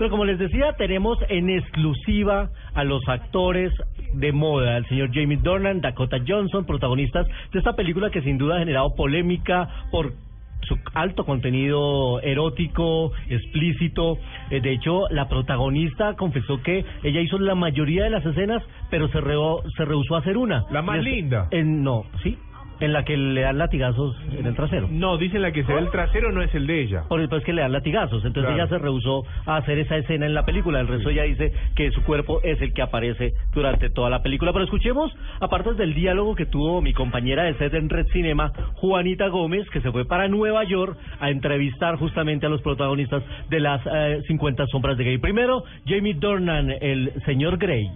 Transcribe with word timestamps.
Pero 0.00 0.08
como 0.12 0.24
les 0.24 0.38
decía, 0.38 0.72
tenemos 0.78 1.18
en 1.28 1.50
exclusiva 1.50 2.48
a 2.72 2.84
los 2.84 3.06
actores 3.06 3.70
de 4.14 4.32
moda, 4.32 4.78
el 4.78 4.86
señor 4.86 5.10
Jamie 5.12 5.36
Dornan, 5.42 5.82
Dakota 5.82 6.16
Johnson, 6.26 6.64
protagonistas 6.64 7.26
de 7.52 7.58
esta 7.58 7.74
película 7.74 8.08
que 8.10 8.22
sin 8.22 8.38
duda 8.38 8.56
ha 8.56 8.58
generado 8.60 8.94
polémica 8.94 9.68
por 9.90 10.14
su 10.62 10.78
alto 10.94 11.26
contenido 11.26 12.18
erótico, 12.22 13.12
explícito. 13.28 14.16
Eh, 14.50 14.62
de 14.62 14.72
hecho, 14.72 15.02
la 15.10 15.28
protagonista 15.28 16.14
confesó 16.16 16.62
que 16.62 16.82
ella 17.02 17.20
hizo 17.20 17.38
la 17.38 17.54
mayoría 17.54 18.04
de 18.04 18.10
las 18.10 18.24
escenas, 18.24 18.62
pero 18.90 19.08
se, 19.08 19.20
rehó- 19.20 19.62
se 19.76 19.84
rehusó 19.84 20.16
a 20.16 20.20
hacer 20.20 20.38
una. 20.38 20.64
La 20.70 20.80
más 20.80 21.02
linda. 21.04 21.48
En, 21.50 21.82
no, 21.82 22.04
sí, 22.22 22.38
en 22.80 22.92
la 22.92 23.04
que 23.04 23.16
le 23.16 23.42
dan 23.42 23.58
latigazos 23.58 24.16
en 24.38 24.46
el 24.46 24.54
trasero. 24.54 24.88
No, 24.90 25.16
dicen 25.18 25.42
la 25.42 25.52
que 25.52 25.64
se 25.64 25.72
ve 25.72 25.80
el 25.80 25.90
trasero 25.90 26.32
no 26.32 26.42
es 26.42 26.54
el 26.54 26.66
de 26.66 26.80
ella. 26.82 27.04
Por 27.08 27.20
eso 27.20 27.36
es 27.36 27.44
que 27.44 27.52
le 27.52 27.62
dan 27.62 27.72
latigazos. 27.72 28.24
Entonces 28.24 28.50
Claro. 28.50 28.54
ella 28.56 28.68
se 28.68 28.78
rehusó 28.78 29.24
a 29.46 29.56
hacer 29.56 29.78
esa 29.78 29.96
escena 29.96 30.26
en 30.26 30.34
la 30.34 30.44
película. 30.44 30.80
El 30.80 30.88
resto 30.88 31.10
ella 31.10 31.24
dice 31.24 31.52
que 31.76 31.90
su 31.92 32.02
cuerpo 32.04 32.40
es 32.42 32.60
el 32.60 32.72
que 32.72 32.82
aparece 32.82 33.34
durante 33.52 33.90
toda 33.90 34.10
la 34.10 34.22
película. 34.22 34.52
Pero 34.52 34.64
escuchemos, 34.64 35.12
aparte 35.40 35.74
del 35.74 35.94
diálogo 35.94 36.34
que 36.34 36.46
tuvo 36.46 36.80
mi 36.80 36.92
compañera 36.92 37.44
de 37.44 37.54
set 37.54 37.74
en 37.74 37.88
Red 37.88 38.06
Cinema, 38.12 38.52
Juanita 38.74 39.28
Gómez, 39.28 39.68
que 39.70 39.80
se 39.80 39.90
fue 39.92 40.04
para 40.06 40.28
Nueva 40.28 40.64
York 40.64 40.96
a 41.20 41.30
entrevistar 41.30 41.96
justamente 41.96 42.46
a 42.46 42.48
los 42.48 42.62
protagonistas 42.62 43.22
de 43.48 43.60
las 43.60 43.80
eh, 43.92 44.22
50 44.26 44.66
sombras 44.68 44.96
de 44.96 45.04
Grey. 45.04 45.18
Primero, 45.18 45.64
Jamie 45.86 46.14
Dornan, 46.14 46.70
el 46.80 47.12
señor 47.26 47.58
Grey. 47.58 47.88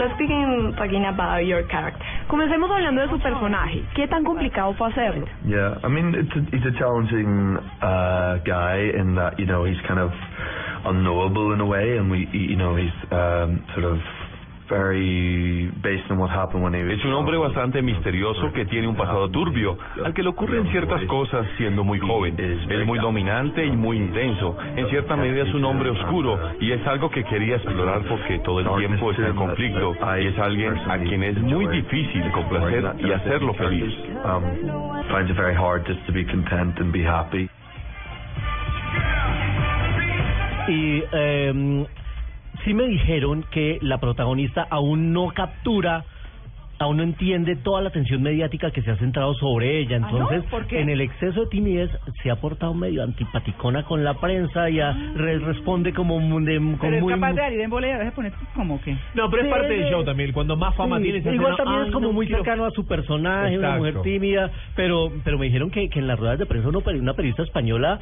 Let's 0.00 0.16
begin 0.16 0.72
talking 0.78 1.04
about 1.04 1.44
your 1.44 1.62
character. 1.68 2.00
Comencemos 2.26 2.70
hablando 2.70 3.02
de 3.02 3.08
su 3.10 3.18
personaje. 3.18 3.84
¿Qué 3.94 4.08
tan 4.08 4.24
complicado 4.24 4.72
fue 4.72 4.88
hacerlo? 4.88 5.26
Yeah, 5.44 5.76
I 5.84 5.88
mean, 5.88 6.14
it's 6.14 6.32
a, 6.34 6.56
he's 6.56 6.64
a 6.64 6.72
challenging 6.78 7.58
uh, 7.82 8.38
guy 8.38 8.96
in 8.98 9.14
that 9.16 9.38
you 9.38 9.44
know 9.44 9.66
he's 9.66 9.76
kind 9.86 10.00
of 10.00 10.10
unknowable 10.86 11.52
in 11.52 11.60
a 11.60 11.66
way, 11.66 11.98
and 11.98 12.10
we, 12.10 12.26
you 12.32 12.56
know, 12.56 12.76
he's 12.76 12.96
um, 13.12 13.62
sort 13.74 13.84
of 13.84 13.98
very 14.70 15.70
based 15.82 16.10
on 16.10 16.18
what 16.18 16.30
happened 16.30 16.62
when 16.62 16.72
he 16.72 16.82
was. 16.82 16.94
Es 16.94 17.04
un 17.04 17.12
hombre 17.12 17.36
bastante 17.36 17.82
misterioso 17.82 18.52
que 18.52 18.64
tiene 18.66 18.86
un 18.86 18.96
pasado 18.96 19.28
turbio, 19.28 19.76
al 20.04 20.14
que 20.14 20.22
le 20.22 20.30
ocurren 20.30 20.66
ciertas 20.70 21.04
cosas 21.04 21.46
siendo 21.58 21.84
muy 21.84 21.98
joven. 21.98 22.36
Es 22.38 22.86
muy 22.86 22.98
dominante 22.98 23.66
y 23.66 23.72
muy 23.72 23.98
intenso. 23.98 24.56
En 24.76 24.88
cierta 24.88 25.16
medida 25.16 25.42
es 25.42 25.52
un 25.54 25.64
hombre 25.64 25.90
oscuro 25.90 26.38
y 26.60 26.72
es 26.72 26.86
algo 26.86 27.10
que 27.10 27.24
quería 27.24 27.56
explorar 27.56 28.02
porque 28.08 28.38
todo 28.38 28.60
el 28.60 28.78
tiempo 28.78 29.10
está 29.10 29.26
en 29.26 29.36
conflicto 29.36 29.94
y 30.20 30.26
es 30.26 30.38
alguien 30.38 30.78
a 30.88 30.98
quien 30.98 31.22
es 31.22 31.38
muy 31.38 31.66
difícil 31.66 32.30
complacer 32.32 32.84
y 32.98 33.12
hacerlo 33.12 33.52
feliz. 33.54 33.92
Um, 34.24 34.42
finds 35.10 35.30
it 35.30 35.36
very 35.36 35.54
hard 35.54 35.84
just 35.86 36.04
to 36.06 36.12
be 36.12 36.24
content 36.24 36.78
and 36.78 36.92
be 36.92 37.02
happy. 37.02 37.48
Y 40.68 41.02
eh, 41.10 41.86
sí 42.64 42.74
me 42.74 42.84
dijeron 42.86 43.44
que 43.50 43.78
la 43.82 43.98
protagonista 43.98 44.66
aún 44.70 45.12
no 45.12 45.28
captura, 45.28 46.04
aún 46.78 46.96
no 46.96 47.02
entiende 47.02 47.56
toda 47.56 47.82
la 47.82 47.90
atención 47.90 48.22
mediática 48.22 48.70
que 48.70 48.80
se 48.80 48.90
ha 48.90 48.96
centrado 48.96 49.34
sobre 49.34 49.80
ella. 49.80 49.96
¿Ah, 49.96 50.08
no? 50.10 50.30
Entonces, 50.30 50.44
en 50.72 50.88
el 50.88 51.02
exceso 51.02 51.42
de 51.42 51.46
timidez 51.48 51.90
se 52.22 52.30
ha 52.30 52.36
portado 52.36 52.72
medio 52.72 53.02
antipaticona 53.02 53.82
con 53.82 54.02
la 54.02 54.14
prensa 54.14 54.70
y 54.70 54.80
a- 54.80 54.92
re- 55.14 55.38
responde 55.40 55.92
como, 55.92 56.18
mu- 56.20 56.40
de, 56.40 56.56
con 56.56 56.78
Pero 56.80 56.96
es 56.96 57.02
muy... 57.02 57.12
capaz 57.12 57.32
de 57.34 57.62
en 57.62 57.68
bolera, 57.70 57.98
deja 57.98 58.12
poner 58.12 58.32
como 58.54 58.80
que. 58.80 58.96
No, 59.14 59.28
pero 59.28 59.42
es 59.42 59.48
Sí, 59.48 59.52
parte 59.52 59.68
del 59.74 59.90
show 59.90 60.04
también. 60.04 60.32
Cuando 60.32 60.56
más 60.56 60.74
fama 60.74 60.96
Sí, 60.98 61.02
tiene, 61.04 61.22
se 61.22 61.34
igual 61.34 61.54
también 61.56 61.80
"Ay, 61.82 61.86
es 61.88 61.92
como 61.92 62.06
no 62.06 62.12
muy 62.14 62.26
quiero". 62.26 62.42
cercano 62.44 62.64
a 62.64 62.70
su 62.70 62.86
personaje, 62.86 63.58
una 63.58 63.76
mujer 63.76 64.00
tímida, 64.02 64.50
pero 64.74 65.12
pero 65.22 65.36
me 65.38 65.46
dijeron 65.46 65.70
que, 65.70 65.88
que 65.90 65.98
en 65.98 66.06
las 66.06 66.18
ruedas 66.18 66.38
de 66.38 66.46
prensa 66.46 66.68
una 66.70 67.12
periodista 67.14 67.42
española 67.42 67.98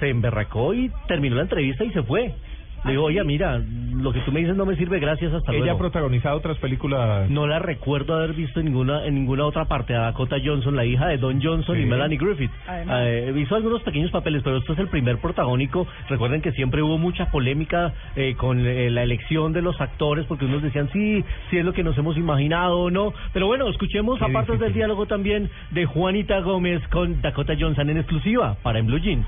se 0.00 0.08
emberracó 0.08 0.72
y 0.72 0.90
terminó 1.06 1.36
la 1.36 1.42
entrevista 1.42 1.84
y 1.84 1.90
se 1.90 2.02
fue. 2.02 2.32
Le 2.84 2.92
digo, 2.92 3.04
oye, 3.04 3.24
mira, 3.24 3.60
lo 3.94 4.12
que 4.12 4.20
tú 4.20 4.30
me 4.30 4.40
dices 4.40 4.54
no 4.56 4.64
me 4.66 4.76
sirve, 4.76 5.00
gracias, 5.00 5.32
hasta 5.32 5.50
Ella 5.50 5.60
ha 5.60 5.64
luego. 5.64 5.78
protagonizado 5.78 6.36
otras 6.36 6.56
películas. 6.58 7.28
No 7.30 7.46
la 7.48 7.58
recuerdo 7.58 8.14
haber 8.14 8.34
visto 8.34 8.60
en 8.60 8.66
ninguna 8.66 9.04
en 9.06 9.14
ninguna 9.14 9.44
otra 9.44 9.64
parte. 9.64 9.94
A 9.94 10.00
Dakota 10.02 10.36
Johnson, 10.44 10.76
la 10.76 10.84
hija 10.84 11.08
de 11.08 11.16
Don 11.18 11.42
Johnson 11.42 11.74
Sí. 11.76 11.82
y 11.82 11.86
Melanie 11.86 12.18
Griffith. 12.18 12.50
Eh, 12.68 13.32
hizo 13.36 13.56
algunos 13.56 13.82
pequeños 13.82 14.10
papeles, 14.12 14.42
pero 14.44 14.58
esto 14.58 14.72
es 14.74 14.78
el 14.78 14.88
primer 14.88 15.18
protagónico. 15.18 15.86
Recuerden 16.08 16.42
que 16.42 16.52
siempre 16.52 16.82
hubo 16.82 16.96
mucha 16.98 17.30
polémica 17.30 17.92
eh, 18.14 18.34
con 18.36 18.64
eh, 18.64 18.90
la 18.90 19.02
elección 19.02 19.52
de 19.52 19.62
los 19.62 19.80
actores, 19.80 20.26
porque 20.26 20.44
unos 20.44 20.62
decían 20.62 20.88
sí, 20.92 21.24
sí 21.50 21.58
es 21.58 21.64
lo 21.64 21.72
que 21.72 21.82
nos 21.82 21.96
hemos 21.98 22.16
imaginado 22.16 22.78
o 22.78 22.90
no. 22.90 23.12
Pero 23.32 23.46
bueno, 23.48 23.68
escuchemos 23.68 24.20
aparte 24.22 24.56
del 24.58 24.72
diálogo 24.74 25.06
también 25.06 25.50
de 25.72 25.86
Juanita 25.86 26.38
Gómez 26.40 26.86
con 26.88 27.20
Dakota 27.22 27.54
Johnson 27.58 27.90
en 27.90 27.96
exclusiva 27.96 28.56
para 28.62 28.78
En 28.78 28.86
Blue 28.86 28.98
Jeans. 29.00 29.26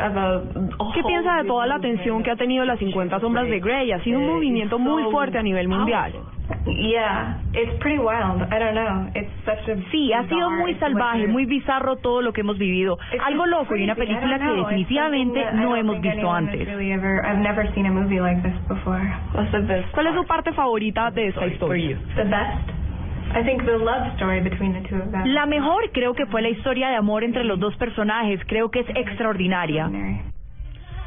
About 0.00 0.94
¿Qué 0.94 1.02
piensa 1.04 1.36
de 1.36 1.44
toda 1.44 1.66
la 1.66 1.76
atención 1.76 2.22
que 2.22 2.30
ha 2.30 2.36
tenido 2.36 2.64
las 2.64 2.78
50 2.78 3.20
sombras 3.20 3.48
de 3.48 3.60
Grey? 3.60 3.92
Ha 3.92 4.02
sido 4.02 4.18
un 4.18 4.26
movimiento 4.26 4.78
muy 4.78 5.02
fuerte 5.10 5.38
a 5.38 5.42
nivel 5.42 5.68
mundial. 5.68 6.12
Sí, 9.90 10.12
ha 10.12 10.26
sido 10.28 10.50
muy 10.50 10.74
salvaje, 10.76 11.26
muy 11.26 11.44
bizarro 11.46 11.96
todo 11.96 12.22
lo 12.22 12.32
que 12.32 12.40
hemos 12.40 12.58
vivido. 12.58 12.98
Algo 13.24 13.46
loco 13.46 13.76
y 13.76 13.84
una 13.84 13.94
película 13.94 14.38
que 14.38 14.44
definitivamente 14.52 15.44
no 15.54 15.76
hemos 15.76 16.00
visto 16.00 16.32
antes. 16.32 16.68
¿Cuál 19.92 20.06
es 20.08 20.14
su 20.14 20.24
parte 20.24 20.52
favorita 20.52 21.10
de 21.10 21.28
esta 21.28 21.46
historia? 21.46 21.98
La 25.24 25.46
mejor 25.46 25.90
creo 25.92 26.14
que 26.14 26.26
fue 26.26 26.42
la 26.42 26.48
historia 26.48 26.88
de 26.88 26.96
amor 26.96 27.24
entre 27.24 27.44
los 27.44 27.58
dos 27.58 27.76
personajes. 27.76 28.40
Creo 28.46 28.70
que 28.70 28.80
es 28.80 28.88
extraordinaria. 28.90 29.90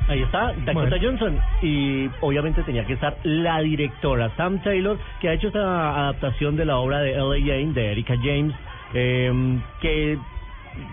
Ahí 0.07 0.21
está, 0.21 0.53
Dakota 0.65 0.73
Bueno. 0.73 0.97
Johnson. 1.01 1.39
Y 1.61 2.09
obviamente 2.21 2.63
tenía 2.63 2.85
que 2.85 2.93
estar 2.93 3.17
la 3.23 3.59
directora, 3.61 4.29
Sam 4.35 4.61
Taylor, 4.61 4.97
que 5.21 5.29
ha 5.29 5.33
hecho 5.33 5.47
esta 5.47 5.99
adaptación 5.99 6.55
de 6.55 6.65
la 6.65 6.77
obra 6.77 6.99
de 6.99 7.13
L.A. 7.13 7.39
Jane, 7.39 7.73
de 7.73 7.91
Erika 7.91 8.15
James, 8.17 8.53
eh, 8.93 9.59
que 9.81 10.17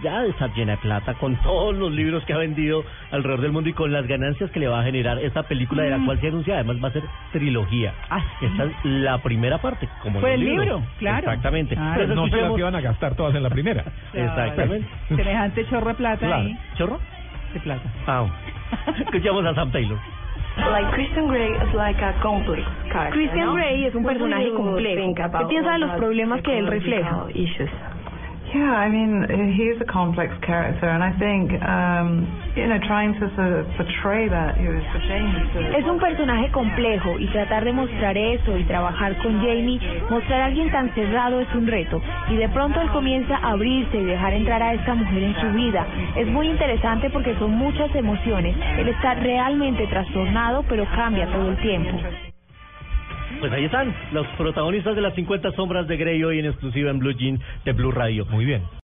ya 0.03 0.25
está 0.27 0.49
llena 0.55 0.73
de 0.73 0.79
plata 0.79 1.15
con 1.15 1.37
todos 1.43 1.75
los 1.77 1.91
libros 1.93 2.25
que 2.25 2.33
ha 2.33 2.39
vendido 2.39 2.85
alrededor 3.11 3.41
del 3.41 3.53
mundo 3.53 3.69
y 3.71 3.73
con 3.73 3.93
las 3.93 4.07
ganancias 4.07 4.51
que 4.51 4.61
le 4.61 4.69
va 4.69 4.81
a 4.81 4.85
generar 4.85 5.19
esta 5.19 5.43
película 5.45 5.83
de 5.83 5.91
la 5.91 6.05
cual 6.05 6.21
se 6.21 6.29
anuncia, 6.29 6.55
además 6.55 6.77
va 6.83 6.89
a 6.89 6.93
ser 6.93 7.03
trilogía. 7.33 7.93
Ah, 8.11 8.21
sí. 8.39 8.47
Esta 8.47 8.65
es 8.65 8.73
la 8.85 9.19
primera 9.19 9.59
parte, 9.59 9.89
como 10.03 10.21
Fue 10.21 10.35
el 10.35 10.41
libros. 10.41 10.65
libro, 10.67 10.83
claro. 10.99 11.19
Exactamente. 11.19 11.75
Claro. 11.75 12.03
Entonces, 12.03 12.17
no 12.17 12.29
se 12.29 12.43
las 12.49 12.59
iban 12.59 12.75
a 12.75 12.81
gastar 12.81 13.15
todas 13.15 13.35
en 13.35 13.43
la 13.43 13.51
primera. 13.51 13.85
Exactamente. 14.15 14.87
Semejante 15.09 15.67
chorro 15.69 15.89
de 15.89 15.95
plata 15.95 16.27
Claro. 16.27 16.43
ahí. 16.43 16.59
¿Chorro? 16.77 17.01
De 17.55 17.61
plata. 17.61 17.83
Ah. 18.07 18.27
Escuchamos 19.01 19.45
a 19.47 19.55
Sam 19.55 19.71
Taylor. 19.73 19.99
Like 20.57 20.91
Christian 20.91 21.29
Grey 21.29 21.53
is 21.53 21.75
like 21.75 22.03
a 22.05 22.13
complex 22.21 22.63
character. 22.93 23.13
Christian 23.13 23.47
no? 23.47 23.55
Grey 23.55 23.85
es 23.87 23.95
un 23.95 24.05
personaje 24.05 24.51
complejo. 24.53 25.01
think 25.01 25.17
¿Qué 25.17 25.23
about 25.23 25.49
piensa 25.49 25.73
de 25.73 25.79
los 25.79 25.91
problemas 25.93 26.43
que 26.43 26.59
él 26.59 26.67
refleja? 26.67 27.25
issues? 27.35 27.71
Yeah, 28.53 28.75
I 28.75 28.89
mean, 28.91 29.27
he 29.55 29.71
is 29.71 29.81
a 29.81 29.85
complex 29.85 30.35
character, 30.43 30.91
and 30.91 31.05
I 31.05 31.15
think, 31.23 31.55
um, 31.63 32.27
you 32.57 32.67
know, 32.67 32.83
trying 32.83 33.15
to 33.15 33.31
sort 33.39 33.53
of 33.55 33.67
portray 33.79 34.29
that, 34.29 34.59
you. 34.59 34.75
Es 35.79 35.87
un 35.87 36.01
personaje 36.01 36.51
complejo 36.51 37.17
y 37.19 37.29
tratar 37.29 37.65
de 37.65 37.73
mostrar 37.73 38.19
eso 38.19 38.59
y 38.59 38.65
trabajar 38.65 39.17
con 39.23 39.39
Jamie, 39.39 39.79
mostrar 40.11 40.41
a 40.41 40.45
alguien 40.47 40.71
tan 40.73 40.93
cerrado 40.95 41.41
es 41.41 41.55
un 41.55 41.67
reto. 41.69 42.03
Y 42.29 42.37
de 42.37 42.49
pronto 42.49 42.81
él 42.81 42.89
comienza 42.91 43.37
a 43.37 43.53
abrirse 43.53 43.97
y 43.97 44.05
dejar 44.05 44.33
entrar 44.33 44.63
a 44.63 44.75
esta 44.75 44.95
mujer 44.95 45.23
en 45.23 45.35
su 45.41 45.47
vida. 45.53 45.87
Es 46.17 46.27
muy 46.27 46.49
interesante 46.49 47.09
porque 47.11 47.37
son 47.37 47.53
muchas 47.53 47.95
emociones. 47.95 48.57
Él 48.79 48.89
está 48.89 49.15
realmente 49.15 49.87
trastornado, 49.87 50.65
pero 50.69 50.87
cambia 50.97 51.27
todo 51.27 51.51
el 51.51 51.57
tiempo. 51.59 51.99
Pues 53.41 53.53
ahí 53.53 53.65
están 53.65 53.95
los 54.13 54.27
protagonistas 54.37 54.95
de 54.95 55.01
las 55.01 55.15
50 55.15 55.53
sombras 55.53 55.89
de 55.89 55.97
Grey 55.97 56.23
hoy 56.23 56.41
en 56.41 56.45
exclusiva 56.45 56.91
en 56.91 56.99
Blue 56.99 57.13
Jean 57.13 57.41
de 57.65 57.73
Blue 57.73 57.91
Radio. 57.91 58.27
Muy 58.27 58.45
bien. 58.45 58.63